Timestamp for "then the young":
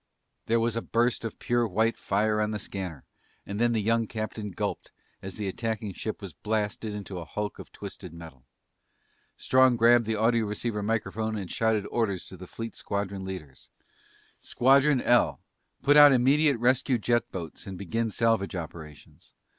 3.59-4.07